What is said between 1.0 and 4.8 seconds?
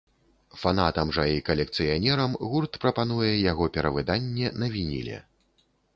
жа і калекцыянерам гурт прапануе яго перавыданне на